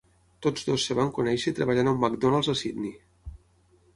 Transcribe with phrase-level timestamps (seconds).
[0.45, 2.95] Tots dos es van conèixer treballant a un McDonald's a Sydney.